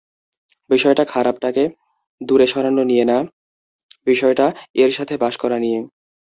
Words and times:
বিষয়টা 0.69 1.03
খারাপটাকে 1.05 1.63
দূরে 2.21 2.47
সরানো 2.47 2.83
নিয়ে 2.83 3.05
না, 3.05 3.17
বিষয়টা 4.07 4.45
এর 4.75 4.91
সাথে 4.91 5.13
বাস 5.17 5.35
করা 5.37 5.57
নিয়ে। 5.59 5.79